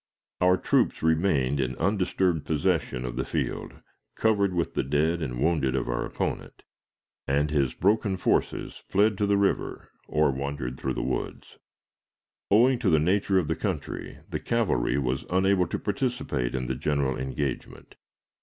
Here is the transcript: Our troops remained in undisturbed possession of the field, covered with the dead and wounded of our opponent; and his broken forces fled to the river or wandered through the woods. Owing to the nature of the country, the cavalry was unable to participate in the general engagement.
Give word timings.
Our 0.39 0.57
troops 0.57 1.03
remained 1.03 1.59
in 1.59 1.75
undisturbed 1.75 2.43
possession 2.43 3.05
of 3.05 3.17
the 3.17 3.23
field, 3.23 3.81
covered 4.15 4.51
with 4.51 4.73
the 4.73 4.81
dead 4.81 5.21
and 5.21 5.39
wounded 5.39 5.75
of 5.75 5.87
our 5.87 6.03
opponent; 6.03 6.63
and 7.27 7.51
his 7.51 7.75
broken 7.75 8.17
forces 8.17 8.77
fled 8.89 9.15
to 9.19 9.27
the 9.27 9.37
river 9.37 9.89
or 10.07 10.31
wandered 10.31 10.79
through 10.79 10.95
the 10.95 11.03
woods. 11.03 11.59
Owing 12.49 12.79
to 12.79 12.89
the 12.89 12.97
nature 12.97 13.37
of 13.37 13.47
the 13.47 13.55
country, 13.55 14.17
the 14.27 14.39
cavalry 14.39 14.97
was 14.97 15.23
unable 15.29 15.67
to 15.67 15.77
participate 15.77 16.55
in 16.55 16.65
the 16.65 16.73
general 16.73 17.15
engagement. 17.15 17.93